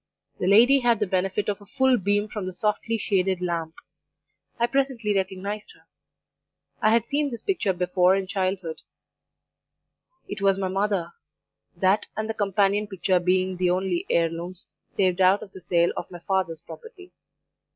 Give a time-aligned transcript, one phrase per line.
[0.39, 3.75] The lady had the benefit of a full beam from the softly shaded lamp.
[4.59, 5.83] I presently recognised her;
[6.81, 8.81] I had seen this picture before in childhood;
[10.27, 11.11] it was my mother;
[11.77, 15.93] that and the companion picture being the only heir looms saved out of the sale
[15.95, 17.11] of my father's property.